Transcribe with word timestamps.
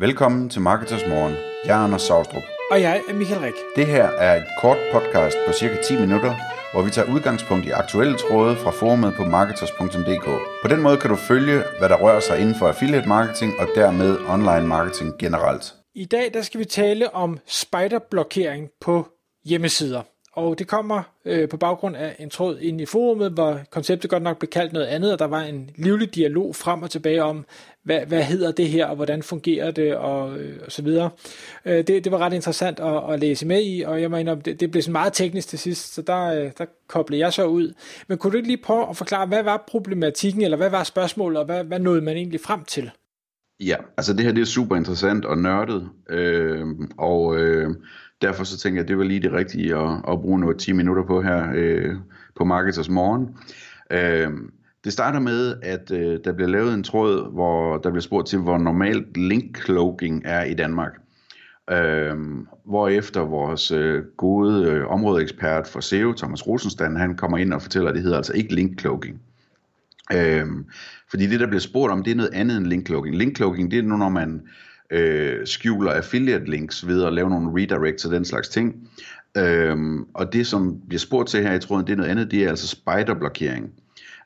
Velkommen 0.00 0.48
til 0.48 0.60
Marketers 0.60 1.06
Morgen. 1.08 1.34
Jeg 1.64 1.80
er 1.80 1.84
Anders 1.84 2.02
Saustrup. 2.02 2.42
Og 2.70 2.80
jeg 2.80 3.02
er 3.08 3.14
Michael 3.14 3.40
Rik. 3.40 3.54
Det 3.76 3.86
her 3.86 4.04
er 4.04 4.36
et 4.36 4.46
kort 4.60 4.78
podcast 4.92 5.36
på 5.46 5.52
cirka 5.52 5.76
10 5.82 6.00
minutter, 6.00 6.34
hvor 6.72 6.82
vi 6.82 6.90
tager 6.90 7.14
udgangspunkt 7.14 7.66
i 7.66 7.70
aktuelle 7.70 8.16
tråde 8.18 8.56
fra 8.56 8.70
forumet 8.70 9.14
på 9.16 9.24
marketers.dk. 9.24 10.26
På 10.62 10.68
den 10.68 10.82
måde 10.82 10.96
kan 10.96 11.10
du 11.10 11.16
følge, 11.16 11.62
hvad 11.78 11.88
der 11.88 11.96
rører 11.96 12.20
sig 12.20 12.40
inden 12.40 12.54
for 12.54 12.68
affiliate 12.68 13.08
marketing 13.08 13.52
og 13.60 13.66
dermed 13.74 14.18
online 14.28 14.66
marketing 14.66 15.18
generelt. 15.18 15.74
I 15.94 16.04
dag 16.04 16.30
der 16.34 16.42
skal 16.42 16.60
vi 16.60 16.64
tale 16.64 17.14
om 17.14 17.38
spiderblokering 17.46 18.68
på 18.80 19.08
hjemmesider. 19.44 20.02
Og 20.32 20.58
det 20.58 20.66
kommer 20.66 21.02
øh, 21.24 21.48
på 21.48 21.56
baggrund 21.56 21.96
af 21.96 22.16
en 22.18 22.30
tråd 22.30 22.58
ind 22.58 22.80
i 22.80 22.86
forumet, 22.86 23.32
hvor 23.32 23.60
konceptet 23.70 24.10
godt 24.10 24.22
nok 24.22 24.38
blev 24.38 24.48
kaldt 24.48 24.72
noget 24.72 24.86
andet, 24.86 25.12
og 25.12 25.18
der 25.18 25.24
var 25.24 25.40
en 25.42 25.70
livlig 25.76 26.14
dialog 26.14 26.56
frem 26.56 26.82
og 26.82 26.90
tilbage 26.90 27.22
om, 27.22 27.44
hvad, 27.84 28.00
hvad 28.06 28.22
hedder 28.22 28.52
det 28.52 28.68
her, 28.68 28.86
og 28.86 28.96
hvordan 28.96 29.22
fungerer 29.22 29.70
det, 29.70 29.96
og, 29.96 30.38
øh, 30.38 30.58
og 30.64 30.72
så 30.72 30.82
videre. 30.82 31.10
Øh, 31.64 31.86
det, 31.86 32.04
det 32.04 32.12
var 32.12 32.18
ret 32.18 32.32
interessant 32.32 32.80
at, 32.80 33.12
at 33.12 33.20
læse 33.20 33.46
med 33.46 33.62
i, 33.62 33.80
og 33.80 34.02
jeg 34.02 34.10
mener, 34.10 34.34
det, 34.34 34.60
det 34.60 34.70
blev 34.70 34.82
sådan 34.82 34.92
meget 34.92 35.12
teknisk 35.12 35.48
til 35.48 35.58
sidst, 35.58 35.94
så 35.94 36.02
der, 36.02 36.24
øh, 36.26 36.50
der 36.58 36.64
koblede 36.88 37.20
jeg 37.20 37.32
så 37.32 37.44
ud. 37.44 37.72
Men 38.08 38.18
kunne 38.18 38.30
du 38.30 38.36
ikke 38.36 38.48
lige 38.48 38.62
prøve 38.62 38.88
at 38.90 38.96
forklare, 38.96 39.26
hvad 39.26 39.42
var 39.42 39.64
problematikken, 39.68 40.42
eller 40.42 40.56
hvad 40.56 40.70
var 40.70 40.84
spørgsmålet, 40.84 41.38
og 41.38 41.44
hvad, 41.44 41.64
hvad 41.64 41.78
nåede 41.78 42.02
man 42.02 42.16
egentlig 42.16 42.40
frem 42.40 42.64
til? 42.64 42.90
Ja, 43.60 43.76
altså 43.96 44.12
det 44.12 44.24
her 44.24 44.32
det 44.32 44.40
er 44.40 44.44
super 44.44 44.76
interessant 44.76 45.24
og 45.24 45.38
nørdet, 45.38 45.88
øh, 46.10 46.66
og 46.98 47.36
øh, 47.36 47.70
derfor 48.22 48.44
så 48.44 48.58
tænker 48.58 48.78
jeg, 48.78 48.84
at 48.84 48.88
det 48.88 48.98
var 48.98 49.04
lige 49.04 49.20
det 49.20 49.32
rigtige 49.32 49.76
at, 49.76 49.90
at 50.08 50.20
bruge 50.20 50.40
noget 50.40 50.58
10 50.58 50.72
minutter 50.72 51.02
på 51.04 51.22
her 51.22 51.52
øh, 51.54 51.94
på 52.36 52.44
Marketers 52.44 52.88
Morgen. 52.88 53.36
Øh, 53.90 54.30
det 54.84 54.92
starter 54.92 55.20
med, 55.20 55.54
at 55.62 55.90
øh, 55.90 56.18
der 56.24 56.32
bliver 56.32 56.48
lavet 56.48 56.74
en 56.74 56.82
tråd, 56.82 57.32
hvor 57.32 57.76
der 57.76 57.90
bliver 57.90 58.02
spurgt 58.02 58.28
til, 58.28 58.38
hvor 58.38 58.58
normalt 58.58 59.16
link 59.16 59.64
cloaking 59.64 60.22
er 60.24 60.44
i 60.44 60.54
Danmark. 60.54 60.92
Øh, 61.70 62.16
hvorefter 62.64 63.20
vores 63.20 63.70
øh, 63.70 64.04
gode 64.16 64.64
øh, 64.64 64.86
områdeekspert 64.86 65.66
for 65.66 65.80
SEO, 65.80 66.12
Thomas 66.12 66.46
Rosenstand, 66.46 66.96
han 66.96 67.16
kommer 67.16 67.38
ind 67.38 67.52
og 67.52 67.62
fortæller, 67.62 67.88
at 67.88 67.94
det 67.94 68.02
hedder 68.02 68.16
altså 68.16 68.32
ikke 68.32 68.54
link 68.54 68.80
cloaking. 68.80 69.20
Øh, 70.12 70.46
fordi 71.10 71.26
det, 71.26 71.40
der 71.40 71.46
bliver 71.46 71.60
spurgt 71.60 71.92
om, 71.92 72.02
det 72.02 72.10
er 72.10 72.16
noget 72.16 72.34
andet 72.34 72.56
end 72.56 72.66
link 72.66 72.86
cloaking. 72.86 73.16
Link 73.16 73.36
cloaking, 73.36 73.70
det 73.70 73.78
er 73.78 73.82
nu, 73.82 73.96
når 73.96 74.08
man 74.08 74.42
øh, 74.90 75.46
skjuler 75.46 75.92
affiliate 75.92 76.50
links 76.50 76.86
ved 76.86 77.04
at 77.04 77.12
lave 77.12 77.30
nogle 77.30 77.62
redirects 77.62 78.04
og 78.04 78.12
den 78.12 78.24
slags 78.24 78.48
ting. 78.48 78.90
Øhm, 79.36 80.06
og 80.14 80.32
det, 80.32 80.46
som 80.46 80.80
bliver 80.88 80.98
spurgt 80.98 81.28
til 81.28 81.42
her 81.42 81.54
i 81.54 81.58
tråden, 81.58 81.86
det 81.86 81.92
er 81.92 81.96
noget 81.96 82.10
andet, 82.10 82.30
det 82.30 82.44
er 82.44 82.48
altså 82.48 82.68
spiderblokering. 82.68 83.70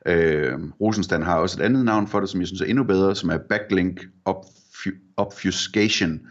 Øh, 0.05 0.53
Rosenstand 0.81 1.23
har 1.23 1.37
også 1.37 1.61
et 1.61 1.65
andet 1.65 1.85
navn 1.85 2.07
for 2.07 2.19
det, 2.19 2.29
som 2.29 2.39
jeg 2.39 2.47
synes 2.47 2.61
er 2.61 2.65
endnu 2.65 2.83
bedre, 2.83 3.15
som 3.15 3.29
er 3.29 3.37
backlink 3.37 3.99
obfuscation. 5.17 6.21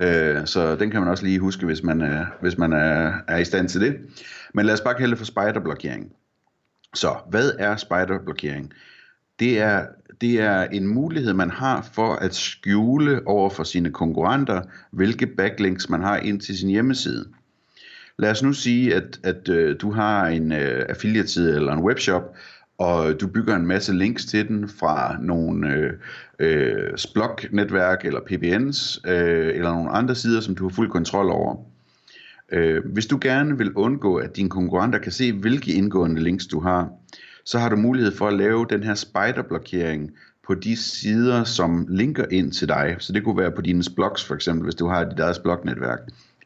Øh, 0.00 0.46
så 0.46 0.76
den 0.76 0.90
kan 0.90 1.00
man 1.00 1.10
også 1.10 1.24
lige 1.24 1.38
huske, 1.38 1.66
hvis 1.66 1.82
man, 1.82 2.00
er, 2.00 2.26
hvis 2.40 2.58
man 2.58 2.72
er, 2.72 3.12
er 3.28 3.36
i 3.36 3.44
stand 3.44 3.68
til 3.68 3.80
det. 3.80 3.96
Men 4.54 4.66
lad 4.66 4.74
os 4.74 4.80
bare 4.80 4.94
kalde 4.94 5.10
det 5.10 5.18
for 5.18 5.24
spiderblokering. 5.24 6.12
Så 6.94 7.16
hvad 7.30 7.52
er 7.58 7.76
spiderblokering? 7.76 8.72
Det 9.40 9.58
er, 9.60 9.86
det 10.20 10.40
er 10.40 10.62
en 10.62 10.86
mulighed, 10.86 11.32
man 11.32 11.50
har 11.50 11.88
for 11.92 12.12
at 12.12 12.34
skjule 12.34 13.26
over 13.26 13.50
for 13.50 13.64
sine 13.64 13.90
konkurrenter, 13.90 14.62
hvilke 14.90 15.26
backlinks 15.26 15.88
man 15.88 16.02
har 16.02 16.16
ind 16.16 16.40
til 16.40 16.58
sin 16.58 16.68
hjemmeside. 16.68 17.24
Lad 18.18 18.30
os 18.30 18.42
nu 18.42 18.52
sige, 18.52 18.94
at, 18.94 19.20
at 19.22 19.48
øh, 19.48 19.76
du 19.80 19.90
har 19.90 20.26
en 20.26 20.52
øh, 20.52 20.84
affiliate-side 20.88 21.56
eller 21.56 21.72
en 21.72 21.82
webshop, 21.82 22.36
og 22.78 23.20
du 23.20 23.26
bygger 23.26 23.56
en 23.56 23.66
masse 23.66 23.92
links 23.92 24.24
til 24.24 24.48
den 24.48 24.68
fra 24.68 25.16
nogle 25.20 25.72
øh, 25.72 25.92
øh, 26.38 26.96
Splunk-netværk 26.96 28.04
eller 28.04 28.20
PBNs 28.20 29.00
øh, 29.06 29.54
eller 29.54 29.72
nogle 29.72 29.90
andre 29.90 30.14
sider, 30.14 30.40
som 30.40 30.54
du 30.54 30.68
har 30.68 30.74
fuld 30.74 30.90
kontrol 30.90 31.30
over. 31.30 31.56
Øh, 32.52 32.84
hvis 32.92 33.06
du 33.06 33.18
gerne 33.20 33.58
vil 33.58 33.72
undgå, 33.72 34.16
at 34.16 34.36
dine 34.36 34.48
konkurrenter 34.48 34.98
kan 34.98 35.12
se, 35.12 35.32
hvilke 35.32 35.72
indgående 35.72 36.22
links 36.22 36.46
du 36.46 36.60
har, 36.60 36.88
så 37.44 37.58
har 37.58 37.68
du 37.68 37.76
mulighed 37.76 38.16
for 38.16 38.28
at 38.28 38.34
lave 38.34 38.66
den 38.70 38.82
her 38.82 38.94
spiderblokering 38.94 40.10
på 40.46 40.54
de 40.54 40.76
sider, 40.76 41.44
som 41.44 41.86
linker 41.88 42.26
ind 42.30 42.52
til 42.52 42.68
dig. 42.68 42.96
Så 42.98 43.12
det 43.12 43.24
kunne 43.24 43.38
være 43.38 43.50
på 43.50 43.62
dine 43.62 43.84
blogs 43.96 44.24
for 44.24 44.34
eksempel, 44.34 44.64
hvis 44.64 44.74
du 44.74 44.86
har 44.86 45.04
dit 45.04 45.18
eget 45.18 45.40
blognetværk. 45.42 45.98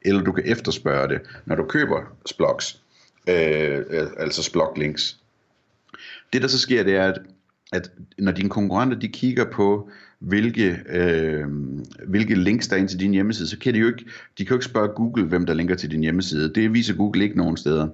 Eller 0.02 0.22
du 0.22 0.32
kan 0.32 0.44
efterspørge 0.46 1.08
det, 1.08 1.20
når 1.44 1.56
du 1.56 1.64
køber 1.64 2.00
blogs, 2.38 2.80
øh, 3.28 3.84
altså 4.18 4.52
bloglinks. 4.52 5.16
Det 6.32 6.42
der 6.42 6.48
så 6.48 6.58
sker, 6.58 6.82
det 6.82 6.96
er, 6.96 7.08
at, 7.08 7.18
at 7.72 7.90
når 8.18 8.32
dine 8.32 8.48
konkurrenter 8.48 8.98
de 8.98 9.08
kigger 9.08 9.44
på, 9.44 9.90
hvilke, 10.18 10.78
øh, 10.90 11.46
hvilke 12.06 12.34
links 12.34 12.68
der 12.68 12.76
er 12.76 12.80
ind 12.80 12.88
til 12.88 13.00
din 13.00 13.12
hjemmeside, 13.12 13.48
så 13.48 13.58
kan 13.58 13.74
de 13.74 13.78
jo 13.78 13.86
ikke, 13.86 14.04
de 14.38 14.44
kan 14.44 14.48
jo 14.48 14.54
ikke 14.54 14.64
spørge 14.64 14.88
Google, 14.88 15.24
hvem 15.24 15.46
der 15.46 15.54
linker 15.54 15.74
til 15.74 15.90
din 15.90 16.00
hjemmeside. 16.00 16.54
Det 16.54 16.72
viser 16.72 16.94
Google 16.94 17.24
ikke 17.24 17.36
nogen 17.36 17.56
steder. 17.56 17.88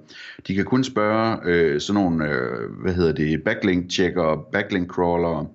De 0.47 0.54
kan 0.54 0.64
kun 0.64 0.84
spørge 0.84 1.38
øh, 1.44 1.81
sådan 1.81 2.03
nogle, 2.03 2.28
øh, 2.28 2.70
hvad 2.82 2.94
hedder 2.94 3.12
det, 3.12 3.42
backlink 3.42 3.91
checker, 3.91 4.48
backlink 4.53 4.88
crawler, 4.88 5.50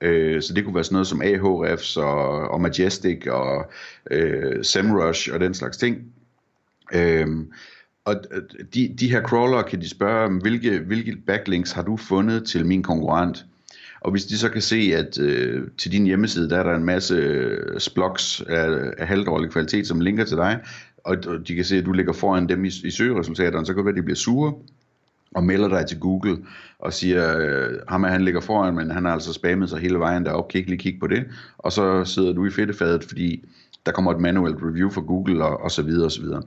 øh, 0.00 0.42
så 0.42 0.54
det 0.54 0.64
kunne 0.64 0.74
være 0.74 0.84
sådan 0.84 0.94
noget 0.94 1.06
som 1.06 1.22
Ahrefs 1.22 1.96
og, 1.96 2.50
og 2.50 2.60
Majestic 2.60 3.26
og 3.26 3.70
øh, 4.10 4.64
SEMrush 4.64 5.32
og 5.32 5.40
den 5.40 5.54
slags 5.54 5.76
ting. 5.76 5.98
Øh, 6.94 7.26
og 8.04 8.14
de, 8.74 8.94
de 9.00 9.10
her 9.10 9.22
crawlere 9.22 9.62
kan 9.62 9.80
de 9.80 9.88
spørge, 9.88 10.40
hvilke, 10.40 10.78
hvilke 10.78 11.16
backlinks 11.26 11.72
har 11.72 11.82
du 11.82 11.96
fundet 11.96 12.44
til 12.44 12.66
min 12.66 12.82
konkurrent? 12.82 13.46
Og 14.00 14.10
hvis 14.10 14.24
de 14.24 14.38
så 14.38 14.48
kan 14.48 14.62
se, 14.62 14.76
at 14.76 15.18
øh, 15.18 15.62
til 15.78 15.92
din 15.92 16.06
hjemmeside, 16.06 16.50
der 16.50 16.58
er 16.58 16.62
der 16.62 16.74
en 16.74 16.84
masse 16.84 17.14
øh, 17.14 17.80
splogs 17.80 18.40
af, 18.40 18.92
af 18.98 19.08
halvdårlig 19.08 19.50
kvalitet, 19.50 19.86
som 19.86 20.00
linker 20.00 20.24
til 20.24 20.36
dig, 20.36 20.58
og 21.04 21.16
de 21.48 21.54
kan 21.54 21.64
se, 21.64 21.76
at 21.76 21.86
du 21.86 21.92
ligger 21.92 22.12
foran 22.12 22.48
dem 22.48 22.64
i, 22.64 22.70
i 22.84 22.90
søgeresultaterne, 22.90 23.66
så 23.66 23.72
kan 23.72 23.78
det 23.78 23.84
være, 23.84 23.92
at 23.92 23.96
de 23.96 24.02
bliver 24.02 24.16
sure 24.16 24.54
og 25.34 25.44
melder 25.44 25.68
dig 25.68 25.86
til 25.86 25.98
Google 25.98 26.38
og 26.78 26.92
siger, 26.92 27.38
øh, 27.38 27.78
ham 27.88 28.04
er 28.04 28.08
han 28.08 28.24
ligger 28.24 28.40
foran, 28.40 28.74
men 28.74 28.90
han 28.90 29.04
har 29.04 29.12
altså 29.12 29.32
spammet 29.32 29.70
sig 29.70 29.78
hele 29.78 29.98
vejen 29.98 30.24
derop, 30.24 30.48
kan 30.48 30.58
ikke 30.58 30.70
lige 30.70 30.80
kigge 30.80 31.00
på 31.00 31.06
det, 31.06 31.24
og 31.58 31.72
så 31.72 32.04
sidder 32.04 32.32
du 32.32 32.46
i 32.46 32.50
fedtefadet, 32.50 33.04
fordi 33.04 33.44
der 33.86 33.92
kommer 33.92 34.12
et 34.12 34.20
manuelt 34.20 34.56
review 34.62 34.90
fra 34.90 35.00
Google 35.00 35.44
og, 35.44 35.60
og 35.60 35.70
så 35.70 35.82
videre 35.82 36.04
og 36.04 36.12
så 36.12 36.20
videre. 36.20 36.42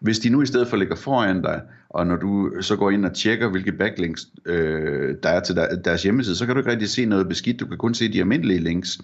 Hvis 0.00 0.18
de 0.18 0.30
nu 0.30 0.42
i 0.42 0.46
stedet 0.46 0.68
for 0.68 0.76
ligger 0.76 0.96
foran 0.96 1.42
dig, 1.42 1.60
og 1.88 2.06
når 2.06 2.16
du 2.16 2.50
så 2.60 2.76
går 2.76 2.90
ind 2.90 3.04
og 3.04 3.14
tjekker, 3.14 3.48
hvilke 3.48 3.72
backlinks 3.72 4.28
øh, 4.46 5.14
der 5.22 5.28
er 5.28 5.40
til 5.40 5.56
deres 5.84 6.02
hjemmeside, 6.02 6.36
så 6.36 6.46
kan 6.46 6.54
du 6.54 6.60
ikke 6.60 6.70
rigtig 6.70 6.88
se 6.88 7.04
noget 7.04 7.28
beskidt, 7.28 7.60
du 7.60 7.66
kan 7.66 7.78
kun 7.78 7.94
se 7.94 8.12
de 8.12 8.20
almindelige 8.20 8.60
links. 8.60 8.98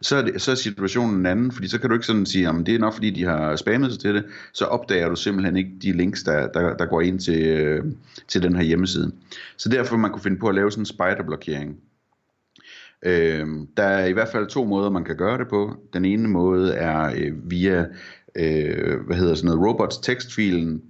Så 0.00 0.16
er, 0.16 0.22
det, 0.22 0.42
så 0.42 0.50
er 0.50 0.54
situationen 0.54 1.16
en 1.20 1.26
anden, 1.26 1.52
fordi 1.52 1.68
så 1.68 1.80
kan 1.80 1.90
du 1.90 1.94
ikke 1.94 2.06
sådan 2.06 2.26
sige, 2.26 2.48
at 2.48 2.54
det 2.66 2.74
er 2.74 2.78
nok 2.78 2.94
fordi, 2.94 3.10
de 3.10 3.24
har 3.24 3.56
spammet 3.56 3.92
sig 3.92 4.00
til 4.00 4.14
det, 4.14 4.24
så 4.52 4.64
opdager 4.64 5.08
du 5.08 5.16
simpelthen 5.16 5.56
ikke 5.56 5.70
de 5.82 5.92
links, 5.92 6.22
der, 6.22 6.46
der, 6.46 6.76
der 6.76 6.86
går 6.86 7.00
ind 7.00 7.20
til, 7.20 7.42
øh, 7.46 7.84
til 8.28 8.42
den 8.42 8.56
her 8.56 8.62
hjemmeside. 8.62 9.12
Så 9.56 9.68
derfor 9.68 9.96
man 9.96 10.10
kunne 10.10 10.22
finde 10.22 10.38
på 10.38 10.48
at 10.48 10.54
lave 10.54 10.70
sådan 10.70 10.82
en 10.82 10.86
spiderblokering. 10.86 11.76
Øh, 13.02 13.46
der 13.76 13.82
er 13.82 14.06
i 14.06 14.12
hvert 14.12 14.28
fald 14.28 14.46
to 14.46 14.64
måder, 14.64 14.90
man 14.90 15.04
kan 15.04 15.16
gøre 15.16 15.38
det 15.38 15.48
på. 15.48 15.76
Den 15.92 16.04
ene 16.04 16.28
måde 16.28 16.74
er 16.74 17.12
øh, 17.16 17.50
via 17.50 17.86
øh, 18.36 19.00
hvad 19.06 19.16
hedder 19.16 19.34
sådan 19.34 19.46
noget, 19.46 19.68
robots 19.68 19.98
tekstfilen, 19.98 20.82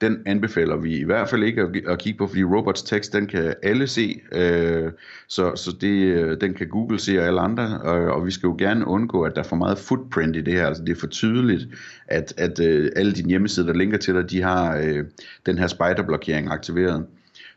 den 0.00 0.18
anbefaler 0.26 0.76
vi 0.76 0.96
i 0.96 1.04
hvert 1.04 1.28
fald 1.28 1.42
ikke 1.42 1.62
at, 1.62 1.76
at 1.88 1.98
kigge 1.98 2.18
på, 2.18 2.26
fordi 2.26 2.44
robots 2.44 2.82
tekst, 2.82 3.12
den 3.12 3.26
kan 3.26 3.54
alle 3.62 3.86
se, 3.86 4.20
øh, 4.32 4.92
så, 5.28 5.56
så 5.56 5.76
det, 5.80 5.88
øh, 5.88 6.40
den 6.40 6.54
kan 6.54 6.68
Google 6.68 6.98
se 6.98 7.18
og 7.18 7.26
alle 7.26 7.40
andre, 7.40 7.80
og, 7.80 8.14
og 8.14 8.26
vi 8.26 8.30
skal 8.30 8.46
jo 8.46 8.56
gerne 8.58 8.86
undgå, 8.86 9.22
at 9.22 9.32
der 9.34 9.42
er 9.42 9.46
for 9.46 9.56
meget 9.56 9.78
footprint 9.78 10.36
i 10.36 10.40
det 10.40 10.54
her, 10.54 10.66
altså 10.66 10.84
det 10.84 10.96
er 10.96 11.00
for 11.00 11.06
tydeligt, 11.06 11.68
at, 12.06 12.34
at 12.36 12.60
øh, 12.60 12.90
alle 12.96 13.12
dine 13.12 13.28
hjemmesider, 13.28 13.66
der 13.66 13.78
linker 13.78 13.98
til 13.98 14.14
dig, 14.14 14.30
de 14.30 14.42
har 14.42 14.76
øh, 14.76 15.04
den 15.46 15.58
her 15.58 15.66
spiderblokering 15.66 16.50
aktiveret. 16.50 17.06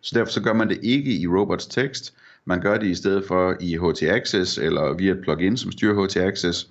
Så 0.02 0.20
derfor 0.20 0.32
så 0.32 0.42
gør 0.42 0.54
man 0.54 0.70
det 0.70 0.80
ikke 0.82 1.18
i 1.18 1.28
robots 1.28 1.68
tekst, 1.68 2.14
man 2.46 2.62
gør 2.62 2.78
det 2.78 2.88
i 2.88 2.96
stedet 2.96 3.24
for 3.28 3.56
i 3.60 3.78
HT 3.78 4.04
Access, 4.04 4.58
eller 4.58 4.94
via 4.94 5.12
et 5.12 5.22
plugin, 5.22 5.58
som 5.58 5.72
styrer 5.72 6.06
HT 6.06 6.18
Access, 6.18 6.70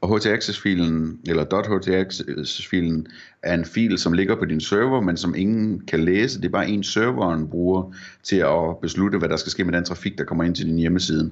og 0.00 0.18
htaccess-filen, 0.18 1.18
eller 1.26 1.78
.htaccess-filen, 1.78 3.06
er 3.42 3.54
en 3.54 3.64
fil, 3.64 3.98
som 3.98 4.12
ligger 4.12 4.36
på 4.36 4.44
din 4.44 4.60
server, 4.60 5.00
men 5.00 5.16
som 5.16 5.34
ingen 5.34 5.80
kan 5.80 6.04
læse. 6.04 6.40
Det 6.40 6.44
er 6.44 6.52
bare 6.52 6.68
en 6.68 6.84
serveren 6.84 7.48
bruger 7.48 7.92
til 8.22 8.36
at 8.36 8.78
beslutte, 8.82 9.18
hvad 9.18 9.28
der 9.28 9.36
skal 9.36 9.52
ske 9.52 9.64
med 9.64 9.72
den 9.72 9.84
trafik, 9.84 10.18
der 10.18 10.24
kommer 10.24 10.44
ind 10.44 10.54
til 10.54 10.66
din 10.66 10.78
hjemmeside. 10.78 11.30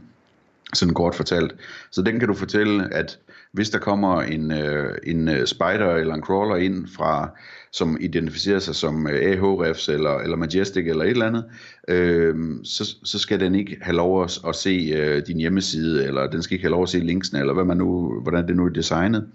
Sådan 0.74 0.94
kort 0.94 1.14
fortalt. 1.14 1.54
Så 1.90 2.02
den 2.02 2.18
kan 2.18 2.28
du 2.28 2.34
fortælle, 2.34 2.94
at 2.94 3.18
hvis 3.52 3.70
der 3.70 3.78
kommer 3.78 4.22
en, 4.22 4.52
øh, 4.52 4.94
en 5.06 5.28
øh, 5.28 5.46
spider 5.46 5.94
eller 5.94 6.14
en 6.14 6.22
crawler 6.22 6.56
ind 6.56 6.88
fra, 6.96 7.30
som 7.72 7.96
identificerer 8.00 8.58
sig 8.58 8.74
som 8.74 9.06
øh, 9.06 9.32
Ahrefs 9.32 9.88
eller, 9.88 10.18
eller 10.18 10.36
Majestic 10.36 10.86
eller 10.86 11.04
et 11.04 11.10
eller 11.10 11.26
andet, 11.26 11.44
øh, 11.88 12.34
så, 12.64 12.96
så 13.04 13.18
skal 13.18 13.40
den 13.40 13.54
ikke 13.54 13.76
have 13.82 13.96
lov 13.96 14.24
at, 14.24 14.38
at 14.48 14.54
se 14.54 14.92
øh, 14.96 15.22
din 15.26 15.38
hjemmeside, 15.38 16.04
eller 16.04 16.26
den 16.26 16.42
skal 16.42 16.54
ikke 16.54 16.64
have 16.64 16.70
lov 16.70 16.82
at 16.82 16.88
se 16.88 16.98
linksene, 16.98 17.40
eller 17.40 17.54
hvad 17.54 17.64
man 17.64 17.76
nu, 17.76 18.20
hvordan 18.20 18.48
det 18.48 18.56
nu 18.56 18.64
er 18.64 18.68
designet. 18.68 19.26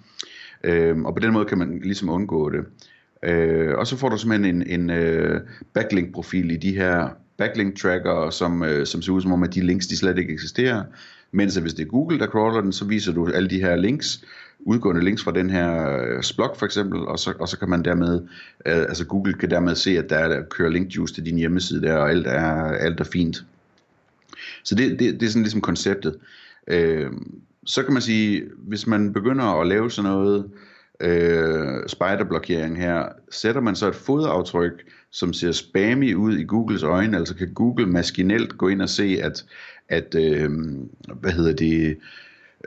Øh, 0.63 1.01
og 1.01 1.13
på 1.15 1.19
den 1.19 1.33
måde 1.33 1.45
kan 1.45 1.57
man 1.57 1.79
ligesom 1.83 2.09
undgå 2.09 2.49
det. 2.49 2.65
Øh, 3.23 3.77
og 3.77 3.87
så 3.87 3.97
får 3.97 4.09
du 4.09 4.17
simpelthen 4.17 4.55
en, 4.55 4.81
en 4.81 4.89
øh, 4.89 5.41
backlink-profil 5.73 6.51
i 6.51 6.57
de 6.57 6.75
her 6.75 7.09
backlink-tracker, 7.37 8.29
som, 8.29 8.63
øh, 8.63 8.85
som 8.85 9.01
ser 9.01 9.11
ud 9.11 9.21
som 9.21 9.33
om, 9.33 9.43
at 9.43 9.53
de 9.53 9.61
links 9.61 9.87
de 9.87 9.97
slet 9.97 10.17
ikke 10.17 10.33
eksisterer. 10.33 10.83
Mens 11.31 11.55
hvis 11.55 11.73
det 11.73 11.83
er 11.83 11.89
Google, 11.89 12.19
der 12.19 12.27
crawler 12.27 12.61
den, 12.61 12.73
så 12.73 12.85
viser 12.85 13.13
du 13.13 13.27
alle 13.27 13.49
de 13.49 13.59
her 13.59 13.75
links, 13.75 14.23
udgående 14.59 15.03
links 15.03 15.23
fra 15.23 15.31
den 15.31 15.49
her 15.49 15.97
øh, 16.01 16.23
blog 16.35 16.55
for 16.57 16.65
eksempel, 16.65 16.99
og 16.99 17.19
så, 17.19 17.33
og 17.39 17.47
så 17.47 17.59
kan 17.59 17.69
man 17.69 17.85
dermed, 17.85 18.21
øh, 18.65 18.77
altså 18.81 19.05
Google 19.05 19.33
kan 19.33 19.49
dermed 19.49 19.75
se, 19.75 19.97
at 19.97 20.09
der, 20.09 20.17
er, 20.17 20.27
der 20.27 20.43
kører 20.49 20.69
link 20.69 20.95
juice 20.95 21.13
til 21.13 21.25
din 21.25 21.37
hjemmeside 21.37 21.81
der, 21.81 21.95
og 21.95 22.09
alt 22.09 22.27
er, 22.27 22.63
alt 22.63 22.99
er 22.99 23.03
fint. 23.03 23.45
Så 24.63 24.75
det, 24.75 24.99
det, 24.99 25.19
det 25.19 25.23
er 25.23 25.29
sådan 25.29 25.43
ligesom 25.43 25.61
konceptet. 25.61 26.15
Øh, 26.67 27.11
så 27.65 27.83
kan 27.83 27.93
man 27.93 28.01
sige, 28.01 28.43
hvis 28.57 28.87
man 28.87 29.13
begynder 29.13 29.61
at 29.61 29.67
lave 29.67 29.91
sådan 29.91 30.11
noget 30.11 30.45
øh, 30.45 30.49
øh, 31.01 31.87
spiderblokering 31.87 32.77
her, 32.77 33.05
sætter 33.31 33.61
man 33.61 33.75
så 33.75 33.87
et 33.87 33.95
fodaftryk, 33.95 34.83
som 35.11 35.33
ser 35.33 35.51
spammy 35.51 36.15
ud 36.15 36.37
i 36.37 36.43
Googles 36.43 36.83
øjne, 36.83 37.17
altså 37.17 37.35
kan 37.35 37.53
Google 37.53 37.85
maskinelt 37.85 38.57
gå 38.57 38.67
ind 38.67 38.81
og 38.81 38.89
se, 38.89 39.19
at, 39.23 39.45
at 39.89 40.15
øh, 40.15 40.49
hvad 41.19 41.31
hedder 41.31 41.53
det, 41.53 41.97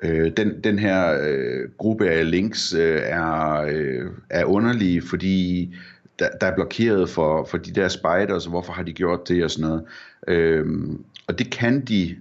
øh, 0.03 0.33
den, 0.37 0.61
den 0.65 0.79
her 0.79 1.21
øh, 1.23 1.69
gruppe 1.79 2.09
af 2.09 2.31
links 2.31 2.75
øh, 2.75 3.01
er, 3.03 3.63
øh, 3.69 4.11
er 4.31 4.45
underlige, 4.45 5.03
fordi 5.03 5.75
der, 6.19 6.29
der 6.41 6.47
er 6.47 6.55
blokeret 6.55 7.11
for, 7.11 7.45
for 7.45 7.59
de 7.59 7.73
der 7.73 7.89
spiders, 7.89 8.47
og 8.47 8.51
hvorfor 8.51 8.73
har 8.73 8.83
de 8.83 8.93
gjort 8.93 9.29
det 9.29 9.45
og 9.45 9.51
sådan 9.51 9.69
noget. 9.69 9.85
Øh, 10.29 10.67
og 11.27 11.39
det 11.39 11.51
kan 11.51 11.81
de, 11.81 12.17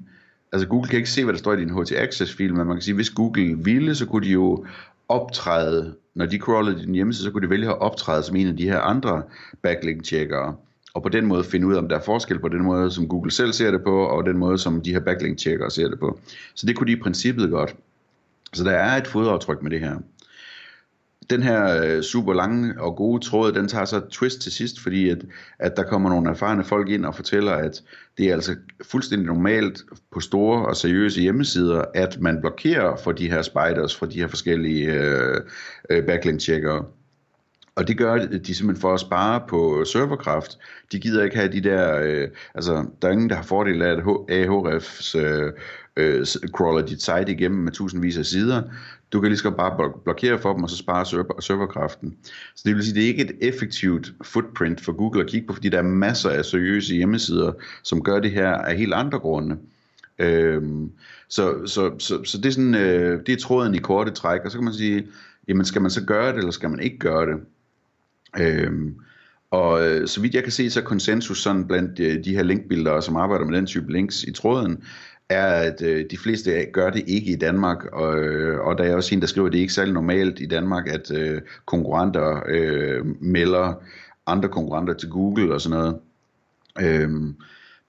altså 0.52 0.68
Google 0.68 0.90
kan 0.90 0.98
ikke 0.98 1.10
se, 1.10 1.24
hvad 1.24 1.34
der 1.34 1.40
står 1.40 1.54
i 1.54 1.60
din 1.60 1.82
HT-access-fil, 1.82 2.54
men 2.54 2.68
man 2.68 2.76
kan 2.76 2.82
sige, 2.82 2.96
hvis 2.96 3.10
Google 3.10 3.58
ville, 3.64 3.96
så 3.96 4.06
kunne 4.06 4.28
de 4.28 4.32
jo 4.32 4.66
optræde, 5.10 5.96
når 6.16 6.26
de 6.26 6.38
crawlede 6.38 6.80
din 6.80 6.96
hjemmeside, 6.96 7.26
så 7.26 7.32
kunne 7.32 7.46
de 7.46 7.50
vælge 7.50 7.68
at 7.68 7.80
optræde 7.80 8.24
som 8.24 8.36
en 8.36 8.48
af 8.48 8.58
de 8.58 8.64
her 8.64 8.80
andre 8.80 9.24
backlink-tjekkere, 9.62 10.56
og 10.94 11.04
på 11.04 11.10
den 11.10 11.26
måde 11.26 11.44
finde 11.44 11.68
ud 11.68 11.74
af, 11.74 11.78
om 11.78 11.90
der 11.90 11.96
er 11.96 12.02
forskel 12.02 12.40
på 12.40 12.48
den 12.48 12.64
måde, 12.64 12.92
som 12.92 13.08
Google 13.08 13.32
selv 13.32 13.54
ser 13.54 13.72
det 13.72 13.84
på, 13.84 14.06
og 14.06 14.26
den 14.26 14.38
måde, 14.38 14.58
som 14.58 14.82
de 14.82 14.94
her 14.94 15.00
backlink-tjekkere 15.00 15.72
ser 15.72 15.88
det 15.88 16.00
på. 16.00 16.20
Så 16.56 16.66
det 16.66 16.76
kunne 16.76 16.88
de 16.88 16.98
i 16.98 17.02
princippet 17.02 17.50
godt. 17.50 17.76
Så 18.54 18.64
der 18.64 18.72
er 18.72 18.98
et 18.98 19.08
fodaftryk 19.08 19.62
med 19.62 19.72
det 19.72 19.80
her 19.80 19.98
den 21.30 21.44
her 21.44 21.84
øh, 21.84 22.02
super 22.02 22.34
lange 22.34 22.82
og 22.82 22.96
gode 22.96 23.26
tråd, 23.26 23.52
den 23.52 23.68
tager 23.68 23.86
så 23.86 23.98
et 23.98 24.08
twist 24.12 24.42
til 24.42 24.52
sidst, 24.52 24.80
fordi 24.80 25.10
at, 25.10 25.26
at 25.60 25.78
der 25.78 25.84
kommer 25.84 26.10
nogle 26.10 26.30
erfarne 26.30 26.64
folk 26.64 26.90
ind 26.90 27.06
og 27.06 27.16
fortæller, 27.16 27.52
at 27.52 27.84
det 28.18 28.30
er 28.30 28.34
altså 28.34 28.56
fuldstændig 28.82 29.28
normalt 29.28 29.82
på 30.12 30.20
store 30.20 30.66
og 30.66 30.78
seriøse 30.78 31.22
hjemmesider, 31.22 31.86
at 31.94 32.20
man 32.20 32.42
blokerer 32.42 32.96
for 33.04 33.12
de 33.12 33.30
her 33.30 33.42
spiders, 33.42 33.96
for 33.96 34.06
de 34.06 34.20
her 34.20 34.28
forskellige 34.28 34.94
øh, 34.94 35.42
øh 35.90 36.06
backlink-checkere. 36.06 36.86
Og 37.76 37.88
det 37.88 37.98
gør 37.98 38.18
de 38.18 38.56
simpelthen 38.56 38.82
for 38.82 38.94
at 38.94 39.00
spare 39.00 39.42
på 39.50 39.86
serverkraft. 39.86 40.58
De 40.92 41.00
gider 41.00 41.24
ikke 41.24 41.36
have 41.36 41.52
de 41.52 41.62
der, 41.62 42.00
øh, 42.04 42.28
altså 42.56 42.86
der 43.02 43.08
er 43.08 43.12
ingen, 43.12 43.30
der 43.30 43.36
har 43.36 43.44
fordel 43.44 43.82
af, 43.82 43.92
at 43.92 44.04
Ahrefs 44.30 45.16
øh, 45.16 45.52
øh, 45.98 46.26
crawler 46.26 46.86
dit 46.86 47.02
site 47.02 47.32
igennem 47.32 47.60
med 47.60 47.72
tusindvis 47.72 48.18
af 48.18 48.26
sider. 48.26 48.62
Du 49.14 49.22
kan 49.22 49.30
lige 49.30 49.40
så 49.40 49.52
bare 49.52 49.92
blokere 50.04 50.40
for 50.40 50.54
dem, 50.54 50.64
og 50.64 50.70
så 50.70 50.78
spare 50.78 51.06
server, 51.06 51.42
serverkraften. 51.42 52.18
Så 52.56 52.64
det 52.66 52.76
vil 52.76 52.84
sige, 52.84 52.96
det 52.96 53.04
er 53.04 53.08
ikke 53.08 53.24
et 53.24 53.36
effektivt 53.42 54.14
footprint 54.24 54.82
for 54.82 54.92
Google 54.92 55.22
at 55.22 55.30
kigge 55.30 55.48
på, 55.48 55.54
fordi 55.54 55.70
der 55.70 55.78
er 55.78 55.82
masser 55.82 56.30
af 56.30 56.46
seriøse 56.46 56.96
hjemmesider, 56.96 57.54
som 57.84 58.04
gør 58.04 58.20
det 58.20 58.32
her 58.32 58.50
af 58.50 58.78
helt 58.78 58.94
andre 58.94 59.20
grunde. 59.20 59.58
Øhm, 60.20 60.92
så, 61.28 61.68
så, 61.68 61.92
så, 62.00 62.24
så 62.24 62.38
det 62.38 62.46
er 62.46 62.52
sådan, 62.52 62.76
øh, 62.76 63.22
det 63.26 63.34
er 63.34 63.38
tråden 63.38 63.76
i 63.76 63.80
korte 63.80 64.12
træk, 64.12 64.42
og 64.46 64.52
så 64.52 64.58
kan 64.58 64.66
man 64.66 64.74
sige, 64.74 65.08
jamen 65.48 65.66
skal 65.66 65.82
man 65.82 65.92
så 65.92 66.06
gøre 66.06 66.32
det, 66.32 66.38
eller 66.38 66.52
skal 66.52 66.70
man 66.70 66.80
ikke 66.80 66.98
gøre 66.98 67.32
det? 67.32 67.40
Øhm, 68.40 68.96
og 69.52 69.88
øh, 69.88 70.08
så 70.08 70.22
vidt 70.22 70.34
jeg 70.34 70.44
kan 70.44 70.52
se, 70.52 70.70
så 70.70 70.80
er 70.80 70.84
konsensus 70.84 71.44
sådan 71.44 71.68
blandt 71.68 72.00
øh, 72.00 72.24
de 72.24 72.36
her 72.36 72.44
linkbildere, 72.44 73.02
som 73.02 73.16
arbejder 73.16 73.46
med 73.46 73.58
den 73.58 73.66
type 73.66 73.92
links 73.92 74.24
i 74.24 74.32
tråden, 74.32 74.84
er, 75.34 75.46
at 75.46 75.82
øh, 75.82 76.06
de 76.12 76.18
fleste 76.18 76.66
gør 76.74 76.90
det 76.90 77.04
ikke 77.08 77.32
i 77.32 77.36
Danmark, 77.36 77.86
og, 77.86 78.20
øh, 78.20 78.60
og 78.60 78.78
der 78.78 78.84
er 78.84 78.96
også 78.96 79.16
en, 79.16 79.22
der 79.22 79.28
skriver, 79.28 79.48
at 79.48 79.54
det 79.54 79.60
er 79.60 79.62
ikke 79.62 79.74
særlig 79.74 79.94
normalt 79.94 80.40
i 80.40 80.46
Danmark, 80.46 80.88
at 80.88 81.12
øh, 81.12 81.42
konkurrenter 81.66 82.44
øh, 82.48 83.06
melder 83.22 83.74
andre 84.28 84.50
konkurrenter 84.50 84.94
til 84.94 85.10
Google 85.10 85.54
og 85.54 85.62
sådan 85.62 85.78
noget. 85.78 86.00
Øh, 86.82 87.10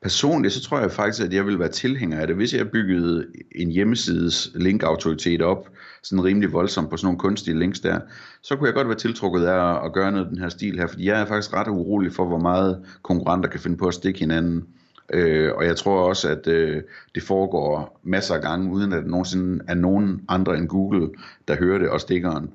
personligt, 0.03 0.55
så 0.55 0.63
tror 0.63 0.81
jeg 0.81 0.91
faktisk, 0.91 1.25
at 1.25 1.33
jeg 1.33 1.47
vil 1.47 1.59
være 1.59 1.69
tilhænger 1.69 2.21
af 2.21 2.27
det, 2.27 2.37
hvis 2.37 2.55
jeg 2.55 2.71
byggede 2.71 3.27
en 3.55 3.71
hjemmesides 3.71 4.51
linkautoritet 4.55 5.43
op, 5.43 5.69
sådan 6.03 6.25
rimelig 6.25 6.53
voldsomt 6.53 6.91
på 6.91 6.97
sådan 6.97 7.07
nogle 7.07 7.19
kunstige 7.19 7.59
links 7.59 7.81
der, 7.81 8.01
så 8.43 8.57
kunne 8.57 8.67
jeg 8.67 8.75
godt 8.75 8.89
være 8.89 8.97
tiltrukket 8.97 9.45
af 9.45 9.85
at 9.85 9.93
gøre 9.93 10.13
noget 10.13 10.25
af 10.25 10.31
den 10.31 10.39
her 10.39 10.49
stil 10.49 10.79
her, 10.79 10.87
fordi 10.87 11.07
jeg 11.07 11.21
er 11.21 11.27
faktisk 11.27 11.55
ret 11.55 11.69
urolig 11.69 12.13
for, 12.13 12.25
hvor 12.25 12.39
meget 12.39 12.85
konkurrenter 13.03 13.49
kan 13.49 13.61
finde 13.61 13.77
på 13.77 13.87
at 13.87 13.95
stikke 13.95 14.21
hinanden. 14.21 14.65
Øh, 15.13 15.53
og 15.55 15.65
jeg 15.65 15.77
tror 15.77 16.09
også, 16.09 16.29
at 16.29 16.47
øh, 16.47 16.83
det 17.15 17.23
foregår 17.23 18.01
masser 18.03 18.35
af 18.35 18.43
gange, 18.43 18.73
uden 18.73 18.93
at 18.93 19.03
der 19.03 19.09
nogensinde 19.09 19.65
er 19.69 19.75
nogen 19.75 20.21
andre 20.29 20.59
end 20.59 20.69
Google, 20.69 21.09
der 21.49 21.57
hører 21.57 21.79
det 21.79 21.89
og 21.89 22.01
stikkeren. 22.01 22.51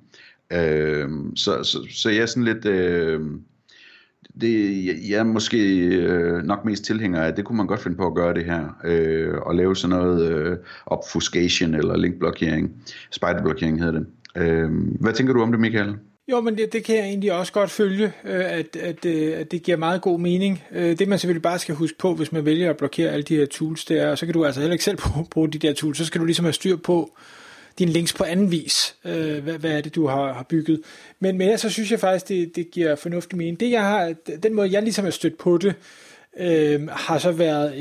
Øh, 0.54 1.10
så, 1.36 1.64
så, 1.64 1.88
så 1.92 2.10
jeg 2.10 2.22
er 2.22 2.26
sådan 2.26 2.44
lidt... 2.44 2.66
Øh, 2.66 3.22
det, 4.42 4.86
jeg 5.10 5.20
er 5.20 5.24
måske 5.24 5.88
øh, 5.88 6.44
nok 6.44 6.66
mest 6.66 6.84
tilhænger 6.84 7.22
af, 7.22 7.28
at 7.28 7.38
det 7.38 7.46
kunne 7.46 7.58
man 7.58 7.68
godt 7.68 7.80
finde 7.80 7.98
på 7.98 8.08
at 8.08 8.16
gøre 8.16 8.34
det 8.34 8.46
her, 8.46 8.78
øh, 8.84 9.38
og 9.42 9.56
lave 9.56 9.76
sådan 9.76 9.98
noget 9.98 10.32
øh, 10.32 10.58
obfuscation 10.86 11.76
eller 11.76 11.98
linkblokering, 11.98 12.72
spiderblokering 13.12 13.84
hedder 13.84 14.00
det. 14.00 14.08
Øh, 14.36 14.72
hvad 15.00 15.14
tænker 15.14 15.34
du 15.34 15.42
om 15.42 15.52
det, 15.52 15.60
Michael? 15.60 15.96
Jo, 16.32 16.42
men 16.42 16.58
det, 16.58 16.74
det 16.74 16.84
kan 16.84 16.96
jeg 16.96 17.06
egentlig 17.06 17.34
også 17.34 17.54
godt 17.54 17.72
følge, 17.72 18.14
øh, 18.24 18.54
at, 18.54 18.76
at, 18.76 19.06
øh, 19.06 19.40
at 19.40 19.52
det 19.52 19.64
giver 19.64 19.78
meget 19.78 20.02
god 20.02 20.20
mening. 20.20 20.64
Øh, 20.72 21.00
det 21.00 21.08
man 21.08 21.20
selvfølgelig 21.20 21.42
bare 21.42 21.60
skal 21.60 21.76
huske 21.76 21.98
på, 21.98 22.14
hvis 22.14 22.32
man 22.32 22.46
vælger 22.46 22.70
at 22.70 22.78
blokere 22.78 23.12
alle 23.12 23.24
de 23.24 23.36
her 23.36 23.46
tools 23.46 23.86
der, 23.86 24.16
så 24.16 24.26
kan 24.26 24.34
du 24.34 24.46
altså 24.46 24.62
heller 24.62 24.74
ikke 24.74 24.84
selv 24.84 24.98
bruge 25.32 25.52
de 25.52 25.58
der 25.58 25.74
tools, 25.74 25.98
så 25.98 26.06
skal 26.06 26.22
du 26.22 26.26
ligesom 26.26 26.46
have 26.46 26.54
styr 26.54 26.76
på 26.76 27.18
dine 27.80 27.92
links 27.92 28.14
på 28.14 28.24
anden 28.24 28.52
vis. 28.52 28.96
Hvad, 29.02 29.42
hvad 29.42 29.72
er 29.72 29.82
det, 29.82 29.96
du 29.96 30.08
har, 30.08 30.34
har 30.34 30.46
bygget? 30.50 30.82
Men, 31.20 31.38
men 31.38 31.58
så 31.58 31.70
synes 31.70 31.92
jeg 31.92 32.00
faktisk, 32.00 32.28
det, 32.28 32.56
det 32.56 32.72
giver 32.72 32.96
fornuftig 32.96 33.38
mening. 33.38 33.60
Det 33.60 33.72
jeg 33.72 33.84
har, 33.84 34.14
den 34.44 34.54
måde, 34.54 34.72
jeg 34.72 34.84
ligesom 34.84 35.04
har 35.04 35.12
stødt 35.12 35.38
på 35.38 35.58
det, 35.58 35.76
øh, 36.40 36.88
har 36.88 37.18
så 37.18 37.32
været, 37.32 37.76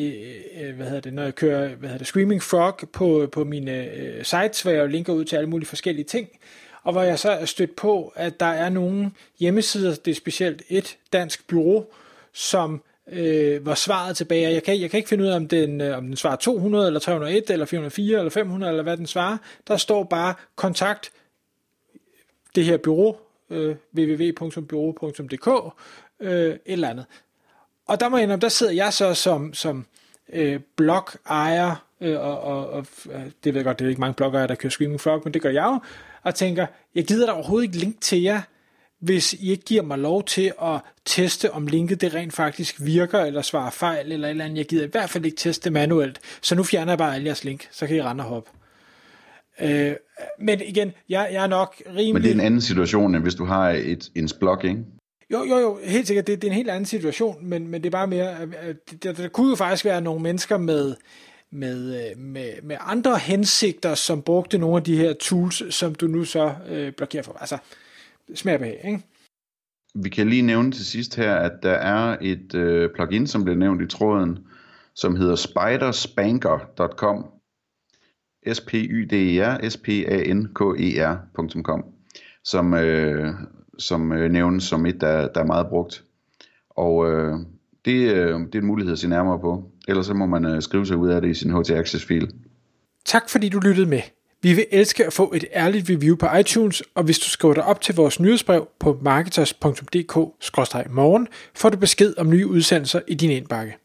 øh, 0.60 0.76
hvad 0.76 0.86
hedder 0.86 1.00
det, 1.00 1.14
når 1.14 1.22
jeg 1.22 1.34
kører 1.34 1.68
hvad 1.68 1.88
hedder 1.88 1.98
det, 1.98 2.06
Screaming 2.06 2.42
Frog 2.42 2.78
på, 2.92 3.28
på 3.32 3.44
mine 3.44 3.94
øh, 3.94 4.24
sites, 4.24 4.62
hvor 4.62 4.70
jeg 4.70 4.88
linker 4.88 5.12
ud 5.12 5.24
til 5.24 5.36
alle 5.36 5.48
mulige 5.50 5.68
forskellige 5.68 6.04
ting, 6.04 6.28
og 6.82 6.92
hvor 6.92 7.02
jeg 7.02 7.18
så 7.18 7.30
er 7.30 7.44
stødt 7.44 7.76
på, 7.76 8.12
at 8.16 8.40
der 8.40 8.46
er 8.46 8.68
nogle 8.68 9.10
hjemmesider, 9.38 9.94
det 9.94 10.10
er 10.10 10.14
specielt 10.14 10.62
et 10.68 10.96
dansk 11.12 11.48
bureau, 11.48 11.84
som 12.32 12.82
øh, 13.12 13.66
var 13.66 13.74
svaret 13.74 14.16
tilbage. 14.16 14.52
Jeg 14.52 14.62
kan, 14.62 14.80
jeg 14.80 14.90
kan 14.90 14.98
ikke 14.98 15.08
finde 15.08 15.24
ud 15.24 15.28
af, 15.28 15.36
om 15.36 15.48
den, 15.48 15.80
øh, 15.80 15.98
om 15.98 16.04
den 16.04 16.16
svarer 16.16 16.36
200, 16.36 16.86
eller 16.86 17.00
301, 17.00 17.50
eller 17.50 17.66
404, 17.66 18.18
eller 18.18 18.30
500, 18.30 18.70
eller 18.70 18.82
hvad 18.82 18.96
den 18.96 19.06
svarer. 19.06 19.36
Der 19.68 19.76
står 19.76 20.04
bare 20.04 20.34
kontakt 20.56 21.12
det 22.54 22.64
her 22.64 22.76
bureau, 22.76 23.16
øh, 23.50 23.76
www.bureau.dk, 23.94 25.74
øh, 26.20 26.30
et 26.30 26.60
eller 26.66 26.88
andet. 26.88 27.06
Og 27.86 28.00
der 28.00 28.08
må 28.08 28.16
jeg 28.16 28.22
indrømme, 28.22 28.40
der 28.40 28.48
sidder 28.48 28.72
jeg 28.72 28.92
så 28.92 29.14
som, 29.14 29.54
som 29.54 29.86
øh, 30.32 30.60
blog-ejer, 30.76 31.84
øh, 32.00 32.20
og, 32.20 32.40
og, 32.40 32.70
og 32.70 32.86
øh, 33.10 33.22
det 33.44 33.54
ved 33.54 33.54
jeg 33.54 33.64
godt, 33.64 33.78
det 33.78 33.84
er 33.84 33.88
ikke 33.88 34.00
mange 34.00 34.14
blogger, 34.14 34.46
der 34.46 34.54
kører 34.54 34.70
Screaming 34.70 35.00
Frog, 35.00 35.20
men 35.24 35.34
det 35.34 35.42
gør 35.42 35.50
jeg 35.50 35.64
jo, 35.64 35.80
og 36.28 36.34
tænker, 36.34 36.66
jeg 36.94 37.04
gider 37.04 37.26
da 37.26 37.32
overhovedet 37.32 37.66
ikke 37.66 37.78
link 37.78 38.00
til 38.00 38.22
jer, 38.22 38.40
hvis 39.00 39.32
I 39.32 39.50
ikke 39.50 39.64
giver 39.64 39.82
mig 39.82 39.98
lov 39.98 40.24
til 40.24 40.52
at 40.62 40.80
teste, 41.04 41.52
om 41.52 41.66
linket 41.66 42.00
det 42.00 42.14
rent 42.14 42.32
faktisk 42.32 42.76
virker, 42.80 43.20
eller 43.20 43.42
svarer 43.42 43.70
fejl, 43.70 44.12
eller 44.12 44.28
et 44.28 44.30
eller 44.30 44.44
andet. 44.44 44.58
Jeg 44.58 44.66
gider 44.66 44.84
i 44.84 44.90
hvert 44.92 45.10
fald 45.10 45.24
ikke 45.24 45.36
teste 45.36 45.64
det 45.64 45.72
manuelt. 45.72 46.18
Så 46.42 46.54
nu 46.54 46.62
fjerner 46.62 46.92
jeg 46.92 46.98
bare 46.98 47.14
alle 47.14 47.26
jeres 47.26 47.44
link, 47.44 47.68
så 47.70 47.86
kan 47.86 47.96
I 47.96 48.02
rende 48.02 48.24
og 48.24 48.28
hoppe. 48.28 48.50
Øh, 49.60 49.92
men 50.38 50.60
igen, 50.60 50.92
jeg, 51.08 51.28
jeg 51.32 51.42
er 51.42 51.46
nok 51.46 51.82
rimelig... 51.86 52.14
Men 52.14 52.22
det 52.22 52.30
er 52.30 52.34
en 52.34 52.40
anden 52.40 52.60
situation, 52.60 53.14
end 53.14 53.22
hvis 53.22 53.34
du 53.34 53.44
har 53.44 53.70
et, 53.70 54.10
en 54.14 54.28
blog, 54.40 54.64
ikke? 54.64 54.84
Jo, 55.32 55.44
jo, 55.44 55.58
jo, 55.58 55.78
helt 55.84 56.06
sikkert, 56.06 56.26
det, 56.26 56.42
det 56.42 56.48
er 56.48 56.52
en 56.52 56.56
helt 56.56 56.70
anden 56.70 56.86
situation, 56.86 57.48
men, 57.48 57.68
men 57.68 57.82
det 57.82 57.86
er 57.86 57.90
bare 57.90 58.06
mere, 58.06 58.40
at 58.40 58.76
der, 59.02 59.12
der 59.12 59.28
kunne 59.28 59.50
jo 59.50 59.56
faktisk 59.56 59.84
være 59.84 60.00
nogle 60.00 60.22
mennesker 60.22 60.58
med, 60.58 60.94
med, 61.50 62.10
øh, 62.10 62.18
med, 62.18 62.62
med 62.62 62.76
andre 62.80 63.18
hensigter, 63.18 63.94
som 63.94 64.22
brugte 64.22 64.58
nogle 64.58 64.76
af 64.76 64.82
de 64.82 64.96
her 64.96 65.12
tools, 65.12 65.74
som 65.74 65.94
du 65.94 66.06
nu 66.06 66.24
så 66.24 66.54
øh, 66.68 66.92
blokerer 66.92 67.22
for. 67.22 67.32
Altså, 67.32 67.58
smag 68.34 68.58
behag, 68.58 68.80
ikke? 68.84 69.02
Vi 69.94 70.08
kan 70.08 70.28
lige 70.28 70.42
nævne 70.42 70.72
til 70.72 70.86
sidst 70.86 71.16
her, 71.16 71.34
at 71.34 71.52
der 71.62 71.72
er 71.72 72.16
et 72.20 72.54
øh, 72.54 72.90
plugin, 72.94 73.26
som 73.26 73.44
bliver 73.44 73.58
nævnt 73.58 73.82
i 73.82 73.86
tråden, 73.86 74.38
som 74.94 75.16
hedder 75.16 75.34
spiderspanker.com. 75.34 77.26
s 78.52 78.60
p 78.60 78.72
y 78.74 79.08
d 79.10 79.12
e 79.12 79.44
r 79.44 79.68
s 79.68 79.76
p 79.76 79.88
a 79.88 80.32
n 80.32 80.48
k 80.54 80.60
e 80.60 81.04
r.com 81.04 81.84
som, 82.44 82.74
øh, 82.74 83.34
som 83.78 84.12
øh, 84.12 84.30
nævnes 84.30 84.64
som 84.64 84.86
et, 84.86 85.00
der, 85.00 85.28
der 85.28 85.40
er 85.40 85.44
meget 85.44 85.66
brugt. 85.68 86.04
Og 86.70 87.10
øh, 87.10 87.34
det, 87.84 88.12
øh, 88.12 88.40
det 88.40 88.54
er 88.54 88.58
en 88.58 88.66
mulighed 88.66 88.92
at 88.92 88.98
se 88.98 89.08
nærmere 89.08 89.38
på. 89.38 89.70
Ellers 89.88 90.06
så 90.06 90.14
må 90.14 90.26
man 90.26 90.44
øh, 90.44 90.62
skrive 90.62 90.86
sig 90.86 90.96
ud 90.96 91.08
af 91.08 91.20
det 91.20 91.30
i 91.30 91.34
sin 91.34 91.50
HT 91.50 91.70
Access-fil. 91.70 92.28
Tak 93.04 93.28
fordi 93.28 93.48
du 93.48 93.58
lyttede 93.58 93.86
med. 93.86 94.00
Vi 94.42 94.52
vil 94.52 94.66
elske 94.70 95.06
at 95.06 95.12
få 95.12 95.32
et 95.32 95.44
ærligt 95.54 95.90
review 95.90 96.16
på 96.16 96.26
iTunes, 96.40 96.82
og 96.94 97.04
hvis 97.04 97.18
du 97.18 97.30
skriver 97.30 97.54
dig 97.54 97.64
op 97.64 97.80
til 97.80 97.94
vores 97.94 98.20
nyhedsbrev 98.20 98.68
på 98.80 98.98
marketers.dk-morgen, 99.02 101.28
får 101.54 101.68
du 101.68 101.76
besked 101.76 102.14
om 102.18 102.30
nye 102.30 102.46
udsendelser 102.46 103.00
i 103.08 103.14
din 103.14 103.30
indbakke. 103.30 103.76